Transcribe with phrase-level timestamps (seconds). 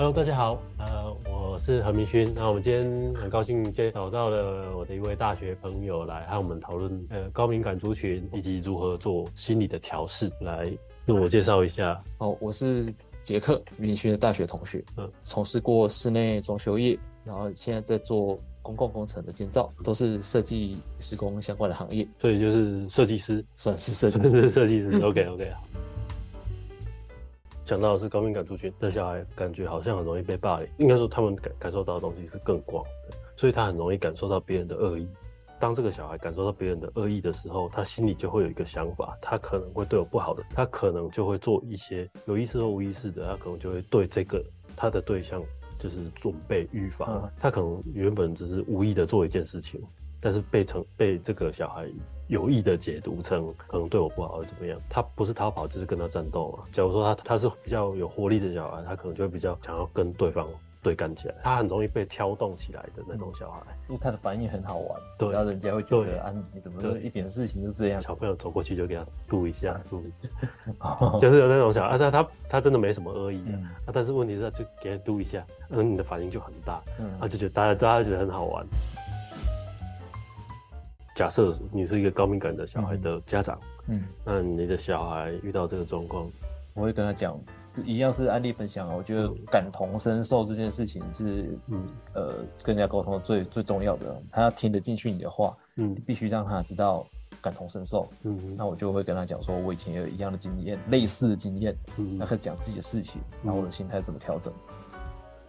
[0.00, 2.32] Hello，大家好，呃，我是何明勋。
[2.34, 10.32] 那我们今天很高兴接找到了我的一位大学朋友来和我们讨论，呃，高敏感族群以及如何做心理的调试。
[10.40, 10.72] 来
[11.04, 12.02] 自我介绍一下。
[12.16, 12.90] 哦，我是
[13.22, 24.98] 杰克，明勋的大学同学，嗯，从事过室内装修业，然后现在在做公共工程的建造，都是设计施工相关的行业，所以就是设计师， 算是设计师， 设计师。
[25.02, 25.62] OK OK 好。
[27.70, 30.68] 讲到的是高敏感族群的小孩，感觉好像很容易被霸凌。
[30.78, 35.08] 应该说，他们感感受到的东西是更广的，所以他很容易感受到别人的恶意。
[35.60, 44.44] 当这个小孩感受到别人的恶意的时候，他心里就会有一个想法，他可能会对我不好的，他可能就会做一些有意识或无意识的，他可能就会对这个
[44.74, 45.40] 他的对象
[45.78, 47.30] 就是准备预防。
[47.38, 49.80] 他可能原本只是无意的做一件事情。
[50.20, 51.88] 但是被成被这个小孩
[52.30, 54.80] 有意的解读成可能对我不好，或怎么样？
[54.88, 56.64] 他不是逃跑，就是跟他战斗嘛。
[56.72, 60.46] 假如说他他是比较有活力的小孩，他可能就会比较想要跟对方
[60.80, 61.34] 对干起来。
[61.42, 68.00] 他很容易被挑动起来的那种小孩，就是他的反应很好玩，对，然后人家会觉得啊，你怎么一点事情就这样？
[68.00, 73.42] 小朋友走过去就给他嘟一下，嘟一下， 就是有那种小孩，他他他真的没什么恶意
[73.86, 78.64] 啊，但是问题是就给他嘟一下，嗯，你的反应就很大，嗯，他就觉得大家大家觉得很好玩。
[81.20, 86.26] 假设你是一个高敏感的小孩的家长，嗯，那你的小孩遇到这个状况，
[86.72, 87.38] 我会跟他讲，
[87.84, 88.94] 一样是案例分享啊。
[88.96, 94.18] 我觉得感同身受这件事情是，嗯，呃，跟人家沟通最最重要的。
[94.32, 97.06] 他要听得进去你的话，嗯，必须让他知道
[97.42, 104.50] 感同身受，嗯，那我就会跟他讲说，我以前有一样的经验，类似的经验，嗯，然后讲自己的事情，然后我的心态怎么调整，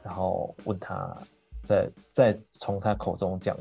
[0.04, 1.18] 然后问他，
[1.64, 3.56] 再再从他口中讲。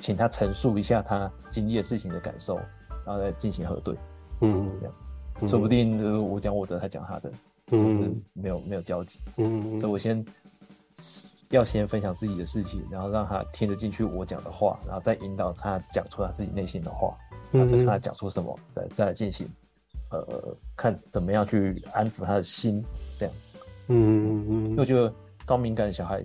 [0.00, 2.56] 请他陈述一下他经历的事情的感受，
[3.04, 3.94] 然后再进行核对。
[4.40, 7.32] 嗯，这样，说不定我讲我的，他讲他的，
[7.72, 9.20] 嗯，没有没有交集。
[9.36, 10.24] 嗯，所以我先
[11.50, 17.14] 要先分享自己的事情，然后让他听得进去我讲的话，然后再引导他讲出他自己内心的话，
[17.52, 19.46] 然后再看他讲出什么，再再来进行，
[20.10, 22.82] 呃，看怎么样去安抚他的心，
[23.18, 23.34] 这样。
[23.88, 24.74] 嗯嗯嗯。
[24.78, 25.12] 我觉得
[25.44, 26.24] 高敏感的小孩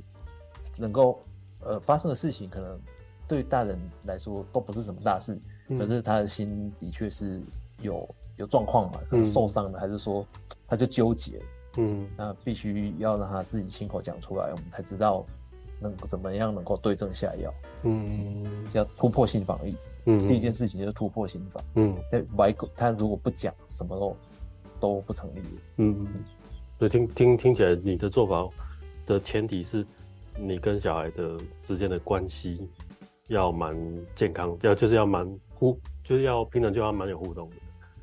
[0.78, 1.20] 能够，
[1.60, 2.80] 呃，发生的事情可能。
[3.28, 5.38] 对大人来说都不是什么大事，
[5.70, 7.42] 可是他的心的确是
[7.82, 10.26] 有有状况嘛，可能受伤了，还是说
[10.68, 11.42] 他就纠结，
[11.78, 15.26] 嗯，那必须要让他自己亲口讲出来，我们才知道
[15.80, 17.54] 能怎么样能够对症下药，
[17.84, 24.18] 嗯，叫突破心防的意思，嗯，第一件事情就是突破心防，嗯，在外口他如果不讲，什么都
[24.80, 25.42] 都不成立，
[25.78, 26.08] 嗯，
[26.78, 28.48] 所以听听听起来你的做法
[29.06, 29.86] 的前提是
[30.38, 32.70] 你跟小孩的之间的关系。
[33.28, 33.76] 要蛮
[34.16, 37.56] 健康，要就是要蛮互，就是要平常就要蛮有互动的，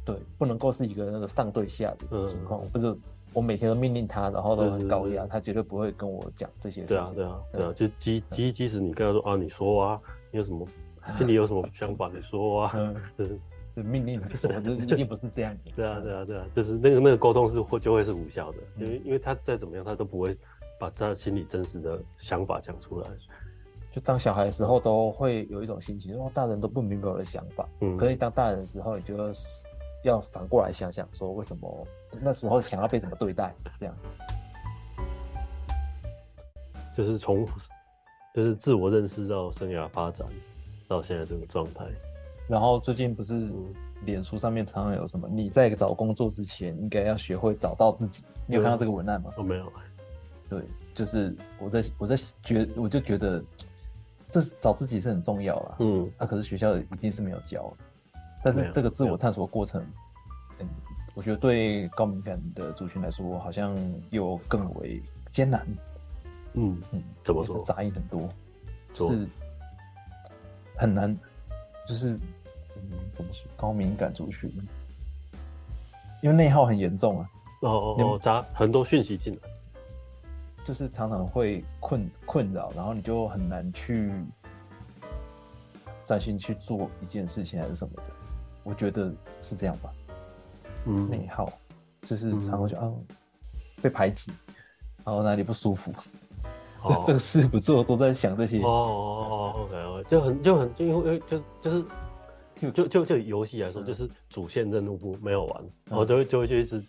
[0.04, 2.94] 对，不能够是一个那个上对下的情况，不是
[3.32, 6.88] 我每天都命令他，然后都很高压，他绝对不会跟我讲这些事。
[6.88, 7.62] 对啊，对啊，对。
[7.64, 10.00] 啊，就即即即使你跟他说啊，你说啊，
[10.30, 10.66] 你有什么
[11.14, 13.38] 心里有什么想法，你说啊， 就是。
[13.74, 15.56] 命令你说，就是一定不是这样。
[15.74, 20.36] 对啊，对啊，对啊，就是那个那个沟通是会就会是无效的，因为因为他再怎么样，他都不会
[20.78, 23.08] 把他心里真实的想法讲出来。
[23.92, 27.68] 就当小孩的时候，都会有一种心情，说大人都不明白我的想法。
[27.82, 29.14] 嗯，可以当大人的时候，你就
[30.02, 31.86] 要反过来想想，说为什么
[32.22, 33.54] 那时候想要被怎么对待？
[33.78, 33.94] 这样，
[36.96, 37.44] 就是从
[38.34, 40.26] 就是自我认识到生涯发展
[40.88, 41.84] 到现在这个状态。
[42.48, 43.52] 然后最近不是
[44.06, 45.28] 脸书上面常常有什么？
[45.30, 48.24] 你在找工作之前，应该要学会找到自己。
[48.46, 49.30] 你有看到这个文案吗？
[49.36, 49.70] 我没有。
[50.48, 50.62] 对，
[50.94, 53.44] 就是我在我在觉，我就觉得。
[54.32, 55.76] 这找自己是很重要啦。
[55.80, 57.70] 嗯，那可是学校一定是没有教，
[58.42, 59.84] 但是这个自我探索过程，
[60.58, 60.66] 嗯，
[61.14, 63.76] 我觉得对高敏感的族群来说，好像
[64.08, 65.66] 又更为艰难。
[66.54, 67.62] 嗯嗯，怎么说？
[67.62, 68.26] 杂音很多，
[68.94, 69.28] 是
[70.76, 71.14] 很难，
[71.86, 72.14] 就是
[72.76, 73.46] 嗯，怎么说？
[73.54, 74.50] 高敏感族群，
[76.22, 77.30] 因为内耗很严重啊。
[77.60, 79.40] 哦哦哦，杂很多讯息进来。
[80.64, 84.12] 就是常常会困困扰，然后你就很难去
[86.06, 88.04] 专心去做一件事情还是什么的，
[88.62, 89.12] 我觉得
[89.42, 89.92] 是这样吧。
[90.86, 91.52] 嗯，内耗
[92.02, 92.92] 就是常常就啊
[93.80, 94.30] 被排挤，
[95.04, 95.92] 然后哪里不舒服，
[96.86, 98.60] 这这个事不做都在想这些。
[98.62, 101.84] 哦哦哦，OK，就很就很就因为就就是
[102.60, 106.80] 就就就就游戏来说，就是主线任务不没有完，然后就会就会就一直。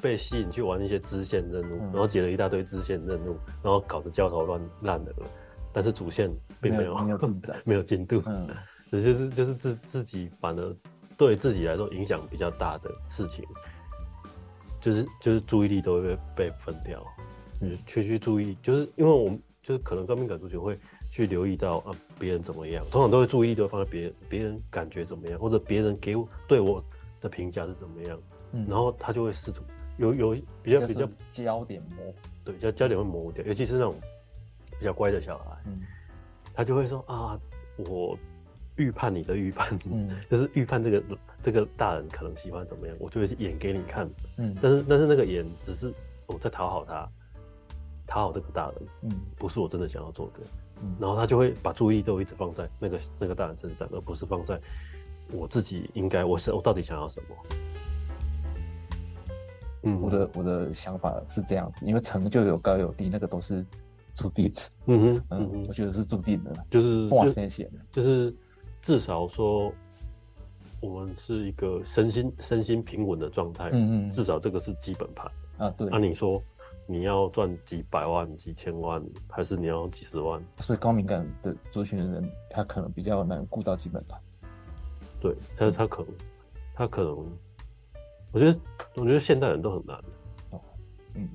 [0.00, 5.26] 被吸引去玩一些支线任务，然后解了一大堆支线任务，然后搞得焦头烂烂的了。
[5.72, 6.28] 但是主线
[6.60, 8.22] 并没有没有进展， 没有进度。
[8.26, 8.48] 嗯，
[8.90, 10.76] 也就是就是自自己反而
[11.16, 13.44] 对自己来说影响比较大的事情，
[14.80, 17.02] 就是就是注意力都会被被分掉。
[17.60, 20.78] 嗯，去去注意，就是因为我们就是可能高敏感族群会
[21.10, 26.84] 去留意到啊别人怎么样，通常都会注意力都放在别人别人感觉怎么样，或者别人给我对我
[27.20, 28.18] 的评价是怎么样，
[28.52, 29.62] 嗯，然后他就会试图
[30.02, 31.08] 有有比较比较。
[31.30, 32.04] 焦点模。
[32.04, 32.14] 糊，
[32.44, 33.94] 对，焦焦点会模糊掉，尤其是那种
[34.78, 35.80] 比较乖的小孩，嗯，
[36.52, 37.38] 他就会说啊
[37.78, 38.18] 我。
[38.76, 41.02] 预判你的预判，嗯， 就是预判这个
[41.42, 44.08] 这个大人可能喜欢怎么样，我就会演给你看，
[44.38, 45.92] 嗯，但是但是那个演只是
[46.26, 47.06] 我在讨好他，
[48.06, 50.40] 讨好这个大人，嗯，不是我真的想要做的，
[50.82, 54.58] 嗯，然后他就会把注意力都一直放在那个那个大人身上，而不是放在
[55.32, 57.36] 我自己应该我是我到底想要什么，
[59.82, 63.64] 嗯，我的我的想法是这样子，因为成就有高有低，那个都是
[64.14, 68.34] 注定的，嗯哼，嗯，我觉得是注定的，就是哇塞写的，就是。
[68.84, 69.72] 至少说，
[70.80, 73.70] 我们是一个身心身心平稳的状态。
[73.72, 74.10] 嗯嗯。
[74.10, 75.70] 至少这个是基本盘啊。
[75.78, 75.86] 对。
[75.88, 76.42] 那你说
[76.84, 80.44] 你要赚几百万、几千万，还是你要几十万？
[80.58, 84.20] 所以高敏感的族群的人，他可能比较难顾到基本盘。
[85.20, 86.12] 对，他他可能
[86.74, 87.24] 他可能，
[88.32, 88.58] 我觉得
[88.96, 89.96] 我觉得现代人都很难。
[90.50, 90.60] 哦。
[91.14, 91.28] 嗯。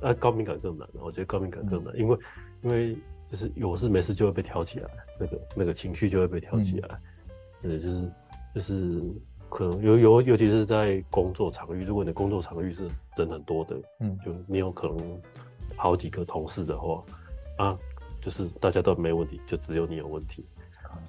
[0.00, 0.88] 那高敏感更难。
[1.00, 2.18] 我觉得高敏感更难，因为
[2.62, 2.96] 因为。
[3.30, 7.00] 就是有事没事就会被挑起来，那个那个情绪就会被挑起来，
[7.62, 8.12] 对，就是
[8.54, 9.02] 就是
[9.48, 12.86] 可能尤尤尤其是在工作场域，如果你的工作场域是
[13.16, 15.18] 人很多的，嗯，就你有可能
[15.76, 17.02] 好几个同事的话，
[17.56, 17.78] 啊，
[18.20, 20.44] 就是大家都没问题，就只有你有问题，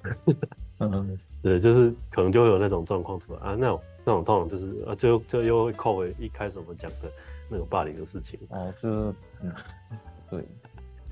[0.78, 7.10] 嗯，对，就是可能就会有那种状况出来啊，那种那种通常就是啊，最后就又会扣回一开始我们讲的
[7.48, 8.88] 那个霸凌的事情，哦，就
[9.42, 9.52] 嗯，
[10.30, 10.44] 对。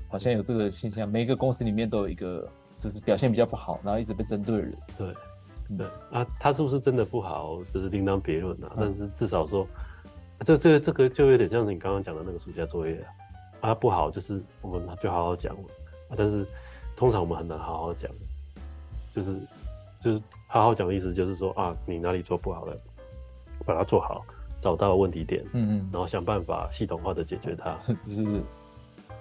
[0.09, 2.47] 好像有这个现象，每一个公司里面都有一个，
[2.79, 4.75] 就是表现比较不好，然后一直被针对的人。
[4.95, 5.13] 对，
[5.75, 8.71] 对啊，他是不是真的不好，这是另当别论啊。
[8.75, 9.67] 但是至少说，
[10.45, 12.93] 这这这个就有点像你刚刚讲的那个暑假作业
[13.61, 15.57] 啊，啊不好，就是我们就好好讲，
[16.15, 16.45] 但是
[16.95, 18.11] 通常我们很难好好讲，
[19.13, 19.39] 就是
[20.01, 22.75] 就是好好讲的意思就是说啊，你哪里做不好了，
[23.65, 24.25] 把它做好，
[24.59, 27.77] 找到问题点，嗯嗯，然后想办法系统化的解决它，
[28.07, 28.41] 就是。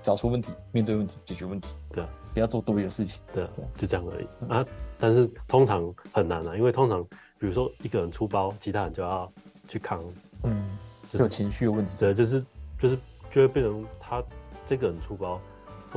[0.05, 2.05] 找出问题，面对问题，解决问题，对，
[2.35, 3.47] 不要做多余的事情，对，
[3.77, 4.67] 就这样而已啊。
[4.99, 7.05] 但是通常很难啊，因为通常
[7.39, 9.33] 比如说一个人出包，其他人就要
[9.69, 10.03] 去扛，
[10.43, 10.77] 嗯，
[11.13, 12.45] 有情绪的问题，对，就是
[12.81, 12.99] 就是
[13.31, 14.21] 就会变成他
[14.67, 15.41] 这个人出包，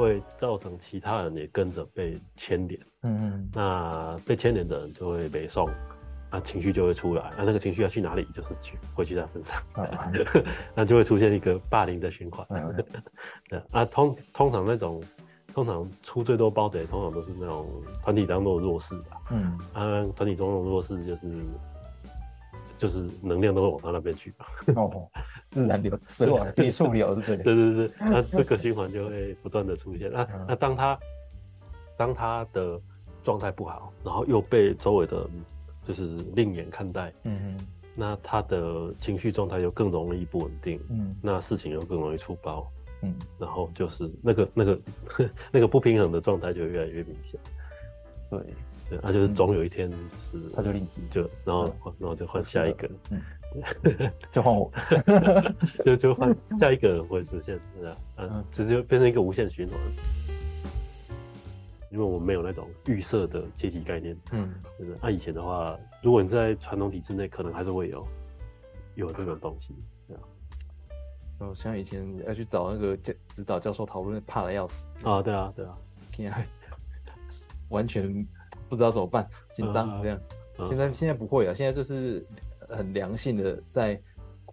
[0.02, 5.66] 会造成其他人也跟着被牵连，嗯嗯，那被牵连的人就会被送。
[6.32, 9.62] 啊，情绪就会出来，啊，那个情绪要去哪里，就是去回去他身上，
[10.76, 12.46] 那就会出现一个霸凌的循环。
[13.48, 15.02] 对啊，通通常那种
[15.54, 17.70] 通常出最多包的，通常都是那种
[18.04, 19.22] 团体当中的弱势吧。
[19.32, 21.46] 嗯，啊，团体中的弱势就是
[22.78, 24.32] 就是能量都会往他那边去。
[24.32, 24.46] 吧。
[24.76, 25.10] 哦，
[25.48, 27.38] 自然流， 水往低处流，对。
[27.38, 27.56] 不对？
[27.56, 30.12] 对对对，那这个循环就会不断的出现。
[30.12, 31.00] 那那当他
[31.98, 32.80] 当他的
[33.24, 35.28] 状态不好，然后又被周围的
[35.88, 42.70] 就是另眼看待，嗯嗯，那他的情绪状态就更容易不稳定，嗯，那事情又更容易出包，
[43.02, 44.80] 嗯，然后就是那个那个
[45.54, 47.40] 那个不平衡的状态就越来越明显，
[48.30, 48.40] 对，
[48.90, 49.90] 对，他就是总有一天
[50.32, 51.66] 是他就离职，就然后
[52.00, 53.22] 然后就换下一个，嗯，
[54.32, 54.72] 就换我，
[55.84, 59.80] 就就换下一个人会出现，是啊，嗯，直接变成一个无限循环。
[61.92, 68.06] 因为我们没有那种预设的阶级概念，嗯，就是按以前的话，如果你在传统体制内，可能还是会有
[68.96, 69.74] 有这种东西，
[70.06, 70.22] 对啊。
[71.40, 75.72] 哦，像以前要去找那个教指导教授讨论，怕的要死啊，对啊，对啊，
[76.12, 76.46] 现在
[77.70, 78.28] 完全
[78.70, 80.20] 不知道怎么办，紧张这样。
[80.68, 82.26] 现在现在不会啊，现在就是
[82.70, 84.02] 很良性的在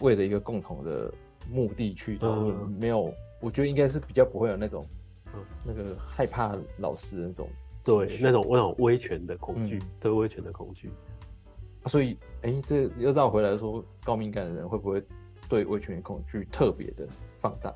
[0.00, 1.12] 为了一个共同的
[1.50, 4.86] 目的去讨论，没有，我觉得应该是比较不会有那种。
[5.64, 7.48] 那个害怕老师那种，
[7.82, 10.90] 对，那种那种威权的恐惧，对威权的恐惧。
[11.86, 15.02] 所以，哎，这又绕回来说，高敏感的人会不会
[15.48, 17.74] 对威权的恐惧特别的放大？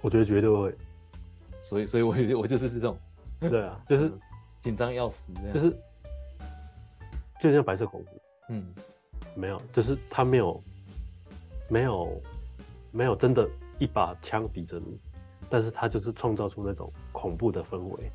[0.00, 0.74] 我觉得绝对会。
[1.60, 2.98] 所以，所以我觉得我就是这种，
[3.38, 4.10] 对啊，就是
[4.62, 5.76] 紧张要死，就是，
[7.40, 8.10] 就像白色恐怖，
[8.48, 8.64] 嗯，
[9.34, 10.58] 没有，就是他没有，
[11.68, 12.22] 没有，
[12.92, 13.46] 没有真的
[13.80, 14.98] 一把枪抵着你。
[15.50, 18.10] 但是他就是创造出那种恐怖的氛围，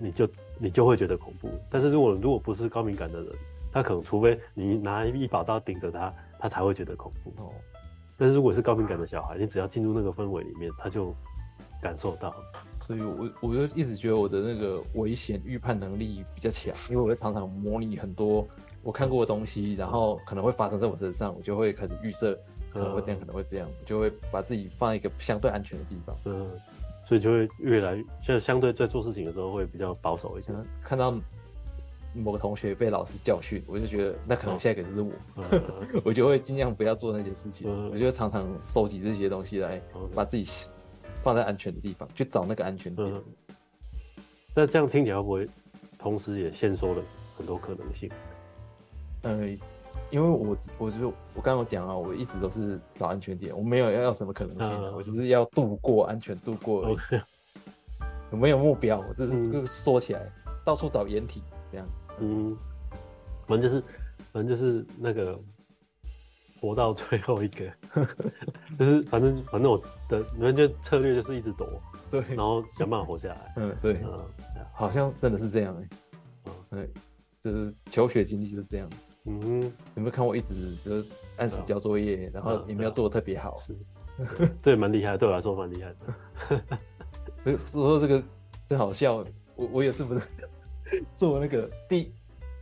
[0.00, 0.28] 你就
[0.58, 1.48] 你就会觉得恐怖。
[1.70, 3.32] 但是如果如果不是高敏感的人，
[3.70, 7.44] 他可能除非你拿一把刀顶着他，他才会觉得恐怖。
[7.44, 7.52] 哦。
[8.16, 11.14] 但是如果是高敏感的小孩，你只要进入那个氛围里面，他就
[11.80, 12.34] 感受到。
[12.86, 18.46] 所以我我就一直觉得我的那个危险预判能力比较强，因为我会常常模拟很多
[18.82, 22.38] 我看过的东西，然后可能会发生在我身上，我就会开始预设
[22.70, 26.16] 可能会这样，可能会这样，就会把自己放在一个相对安全的地方。
[26.26, 26.48] 嗯，
[27.04, 30.52] 所以就会越来现在相对在做事情的时候会比较保守一些。
[30.84, 31.12] 看到
[32.14, 35.12] 某个同学被老师教训，我就觉得那可能下一个就是我，
[36.04, 37.68] 我就会尽量不要做那件事情。
[37.90, 39.82] 我就常常收集这些东西来
[40.14, 40.46] 把自己
[41.22, 43.22] 放在安全的地方，去找那个安全点。
[44.54, 45.48] 那这样听起来会不会
[45.98, 47.02] 同时也限缩了
[47.36, 48.10] 很多可能性？
[49.22, 49.58] 嗯。
[50.08, 56.94] 因为我我就我刚刚讲啊，我一直都是找安全点，我没有要要什么可能性，我就是要度过安全度过，
[58.30, 59.00] 有 没有目标？
[59.00, 60.30] 我这是就缩起来，
[60.64, 61.86] 到处找掩体这样。
[62.20, 62.56] 嗯，
[63.48, 63.82] 反正就是
[64.32, 65.36] 反正就是那个
[66.60, 67.70] 活到最后一个，
[68.78, 71.66] 就是反正反正我的你们就策略就是一直躲，
[72.10, 73.52] 对，然后想办法活下来。
[73.56, 74.18] 嗯，对，嗯，
[74.72, 75.88] 好像真的是这样哎，
[76.70, 76.88] 嗯，
[77.40, 78.88] 就是求学经历就是这样。
[79.24, 79.60] 嗯，
[79.94, 83.56] 有没有看我一直就是按时交作业，然后也没有做的特别好？
[83.58, 83.76] 是，
[84.62, 86.62] 对蛮厉害，对我来说蛮厉害的。
[87.42, 88.22] 所以说这个
[88.66, 89.24] 真好笑，
[89.56, 90.26] 我我也是不是
[91.16, 92.12] 做那个第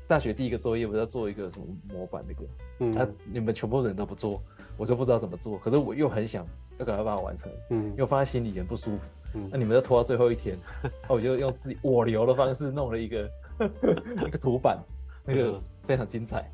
[0.06, 2.44] 大学第一个作业，我要做一个什么模板那个，
[2.80, 4.42] 嗯，啊，你们全部人都不做，
[4.76, 5.58] 我就不知道怎么做。
[5.58, 6.44] 可是我又很想
[6.78, 9.04] 要赶快把它完成，嗯，又放在心里很不舒服。
[9.34, 13.30] 嗯，那你们都拖到最后一天，那 我就用自己我流的方式弄了一个
[14.26, 14.78] 一个图板，
[15.24, 15.58] 那个。
[15.86, 16.50] 非常精彩，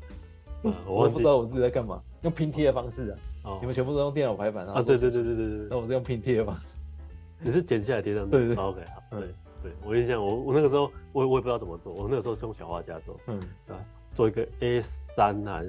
[0.85, 3.17] 我不知道我自己在干嘛，用拼贴的方式啊。
[3.45, 4.81] 哦，你们全部都用电脑排版啊？
[4.81, 5.67] 对对对对对对。
[5.69, 6.77] 那我是用拼贴的方式。
[7.39, 8.31] 你是剪下来贴上去？
[8.31, 8.55] 对对。
[8.57, 9.03] OK，好。
[9.11, 13.83] 对对，我印象我我那个时候我我也不知道怎么做，我那个时候是用小画家做，嗯，对吧？
[14.15, 15.61] 做一个 A 三啊，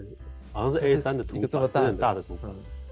[0.52, 2.36] 好像是 A 三的图，一个这么大很大的图，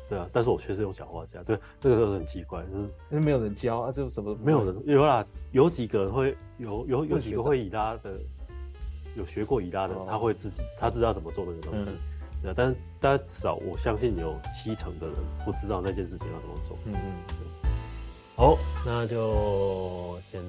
[0.09, 0.28] 对啊。
[0.33, 8.19] 但是我确实用小画家，对，这个时候很奇怪，就是因为没有人教啊，就什么没有人有啦，有几个会有有有几个会以拉的。
[9.16, 11.90] 有学过以拉的，他会自己，他知道怎么做那个东西。
[12.45, 16.78] 对，但是大家至少我相信有七成的人不知道那件事情要怎么做。
[16.87, 17.66] 嗯嗯。
[18.37, 20.40] 好，那就先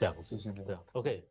[0.00, 0.82] 这样，谢谢这样。
[0.92, 1.28] OK。